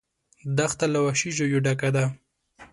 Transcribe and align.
دښته 0.57 0.85
له 0.93 0.99
وحشي 1.05 1.31
ژویو 1.37 1.63
ډکه 1.65 1.89
ده. 1.95 2.05